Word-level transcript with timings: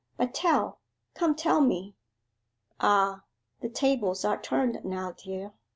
but 0.17 0.33
tell 0.33 0.79
come 1.13 1.35
tell 1.35 1.61
me!' 1.61 1.95
'Ah 2.79 3.21
the 3.59 3.69
tables 3.69 4.25
are 4.25 4.41
turned 4.41 4.83
now, 4.83 5.11
dear! 5.11 5.53